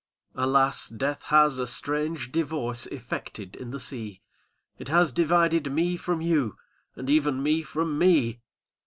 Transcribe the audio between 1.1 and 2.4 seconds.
has a strange